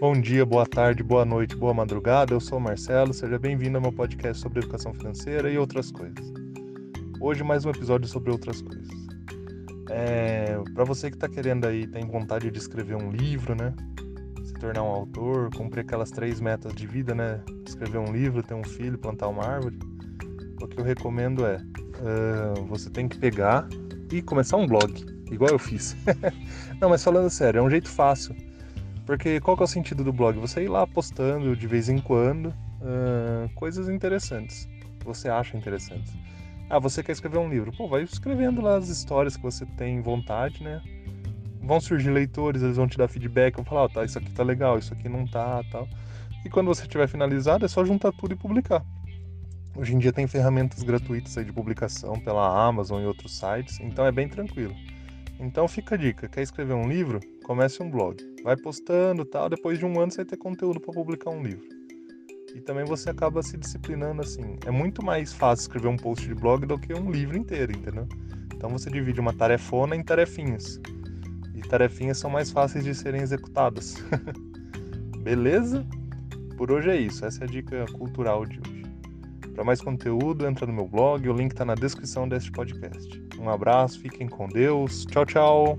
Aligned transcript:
Bom 0.00 0.18
dia, 0.18 0.46
boa 0.46 0.64
tarde, 0.64 1.02
boa 1.02 1.26
noite, 1.26 1.54
boa 1.54 1.74
madrugada. 1.74 2.32
Eu 2.32 2.40
sou 2.40 2.56
o 2.56 2.60
Marcelo, 2.60 3.12
seja 3.12 3.38
bem-vindo 3.38 3.76
ao 3.76 3.82
meu 3.82 3.92
podcast 3.92 4.40
sobre 4.40 4.60
educação 4.60 4.94
financeira 4.94 5.50
e 5.50 5.58
outras 5.58 5.92
coisas. 5.92 6.32
Hoje 7.20 7.44
mais 7.44 7.66
um 7.66 7.70
episódio 7.70 8.08
sobre 8.08 8.30
outras 8.30 8.62
coisas. 8.62 8.88
É, 9.90 10.58
para 10.72 10.84
você 10.84 11.10
que 11.10 11.16
está 11.16 11.28
querendo 11.28 11.66
aí, 11.66 11.86
tem 11.86 12.06
vontade 12.06 12.50
de 12.50 12.58
escrever 12.58 12.96
um 12.96 13.10
livro, 13.10 13.54
né? 13.54 13.74
Se 14.42 14.54
tornar 14.54 14.84
um 14.84 14.88
autor, 14.88 15.54
cumprir 15.54 15.82
aquelas 15.82 16.10
três 16.10 16.40
metas 16.40 16.72
de 16.72 16.86
vida, 16.86 17.14
né? 17.14 17.42
Escrever 17.68 17.98
um 17.98 18.10
livro, 18.10 18.42
ter 18.42 18.54
um 18.54 18.64
filho, 18.64 18.96
plantar 18.96 19.28
uma 19.28 19.44
árvore. 19.44 19.78
O 20.62 20.66
que 20.66 20.80
eu 20.80 20.84
recomendo 20.84 21.44
é, 21.44 21.56
uh, 21.56 22.64
você 22.64 22.88
tem 22.88 23.06
que 23.06 23.18
pegar 23.18 23.68
e 24.10 24.22
começar 24.22 24.56
um 24.56 24.66
blog, 24.66 24.94
igual 25.30 25.50
eu 25.50 25.58
fiz. 25.58 25.94
Não, 26.80 26.88
mas 26.88 27.04
falando 27.04 27.28
sério, 27.28 27.58
é 27.58 27.62
um 27.62 27.68
jeito 27.68 27.90
fácil 27.90 28.34
porque 29.10 29.40
qual 29.40 29.56
que 29.56 29.62
é 29.64 29.66
o 29.66 29.66
sentido 29.66 30.04
do 30.04 30.12
blog? 30.12 30.38
Você 30.38 30.62
ir 30.62 30.68
lá 30.68 30.86
postando 30.86 31.56
de 31.56 31.66
vez 31.66 31.88
em 31.88 31.98
quando 31.98 32.46
uh, 32.46 33.52
coisas 33.56 33.88
interessantes, 33.88 34.68
você 35.04 35.28
acha 35.28 35.56
interessantes. 35.56 36.16
Ah, 36.68 36.78
você 36.78 37.02
quer 37.02 37.10
escrever 37.10 37.38
um 37.38 37.48
livro? 37.48 37.72
Pô, 37.76 37.88
vai 37.88 38.04
escrevendo 38.04 38.60
lá 38.60 38.76
as 38.76 38.88
histórias 38.88 39.36
que 39.36 39.42
você 39.42 39.66
tem 39.66 40.00
vontade, 40.00 40.62
né? 40.62 40.80
Vão 41.60 41.80
surgir 41.80 42.10
leitores, 42.10 42.62
eles 42.62 42.76
vão 42.76 42.86
te 42.86 42.96
dar 42.96 43.08
feedback, 43.08 43.56
vão 43.56 43.64
falar, 43.64 43.86
oh, 43.86 43.88
tá, 43.88 44.04
isso 44.04 44.16
aqui 44.16 44.30
tá 44.30 44.44
legal, 44.44 44.78
isso 44.78 44.94
aqui 44.94 45.08
não 45.08 45.26
tá, 45.26 45.60
tal. 45.72 45.88
E 46.44 46.48
quando 46.48 46.68
você 46.68 46.86
tiver 46.86 47.08
finalizado, 47.08 47.64
é 47.64 47.68
só 47.68 47.84
juntar 47.84 48.12
tudo 48.12 48.34
e 48.34 48.36
publicar. 48.36 48.84
Hoje 49.74 49.92
em 49.92 49.98
dia 49.98 50.12
tem 50.12 50.28
ferramentas 50.28 50.84
gratuitas 50.84 51.36
aí 51.36 51.44
de 51.44 51.52
publicação 51.52 52.14
pela 52.20 52.64
Amazon 52.64 53.02
e 53.02 53.06
outros 53.06 53.36
sites, 53.36 53.80
então 53.80 54.06
é 54.06 54.12
bem 54.12 54.28
tranquilo. 54.28 54.76
Então 55.40 55.66
fica 55.66 55.94
a 55.94 55.98
dica, 55.98 56.28
quer 56.28 56.42
escrever 56.42 56.74
um 56.74 56.86
livro? 56.86 57.18
Comece 57.44 57.82
um 57.82 57.90
blog. 57.90 58.16
Vai 58.44 58.56
postando 58.58 59.24
tal, 59.24 59.48
depois 59.48 59.78
de 59.78 59.86
um 59.86 59.98
ano 59.98 60.12
você 60.12 60.18
vai 60.18 60.26
ter 60.26 60.36
conteúdo 60.36 60.78
para 60.78 60.92
publicar 60.92 61.30
um 61.30 61.42
livro. 61.42 61.66
E 62.54 62.60
também 62.60 62.84
você 62.84 63.08
acaba 63.08 63.42
se 63.42 63.56
disciplinando 63.56 64.20
assim. 64.20 64.56
É 64.66 64.70
muito 64.70 65.02
mais 65.02 65.32
fácil 65.32 65.62
escrever 65.62 65.88
um 65.88 65.96
post 65.96 66.28
de 66.28 66.34
blog 66.34 66.66
do 66.66 66.78
que 66.78 66.92
um 66.92 67.10
livro 67.10 67.38
inteiro, 67.38 67.72
entendeu? 67.72 68.06
Então 68.54 68.68
você 68.68 68.90
divide 68.90 69.18
uma 69.18 69.32
tarefona 69.32 69.96
em 69.96 70.02
tarefinhas. 70.02 70.78
E 71.54 71.60
tarefinhas 71.60 72.18
são 72.18 72.28
mais 72.28 72.50
fáceis 72.50 72.84
de 72.84 72.94
serem 72.94 73.22
executadas. 73.22 73.96
Beleza? 75.24 75.86
Por 76.58 76.70
hoje 76.70 76.90
é 76.90 76.96
isso. 76.96 77.24
Essa 77.24 77.44
é 77.44 77.46
a 77.46 77.50
dica 77.50 77.86
cultural 77.92 78.44
de 78.44 78.60
hoje. 78.60 78.69
Para 79.60 79.66
mais 79.66 79.82
conteúdo, 79.82 80.46
entra 80.46 80.66
no 80.66 80.72
meu 80.72 80.88
blog, 80.88 81.28
o 81.28 81.34
link 81.34 81.50
está 81.50 81.66
na 81.66 81.74
descrição 81.74 82.26
deste 82.26 82.50
podcast. 82.50 83.22
Um 83.38 83.50
abraço, 83.50 84.00
fiquem 84.00 84.26
com 84.26 84.48
Deus. 84.48 85.04
Tchau, 85.04 85.26
tchau. 85.26 85.78